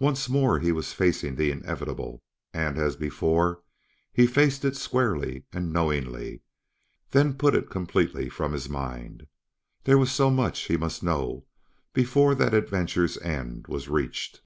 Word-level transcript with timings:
Once 0.00 0.28
more 0.28 0.58
he 0.58 0.72
was 0.72 0.92
facing 0.92 1.36
the 1.36 1.52
inevitable; 1.52 2.24
and, 2.52 2.76
as 2.76 2.96
before, 2.96 3.62
he 4.12 4.26
faced 4.26 4.64
it 4.64 4.76
squarely 4.76 5.44
and 5.52 5.72
knowingly, 5.72 6.42
then 7.12 7.34
put 7.34 7.54
it 7.54 7.70
completely 7.70 8.28
from 8.28 8.52
his 8.52 8.68
mind. 8.68 9.28
There 9.84 9.96
was 9.96 10.10
so 10.10 10.28
much 10.28 10.62
he 10.62 10.76
must 10.76 11.04
know 11.04 11.46
before 11.92 12.34
that 12.34 12.52
adventure's 12.52 13.16
end 13.18 13.68
was 13.68 13.88
reached. 13.88 14.40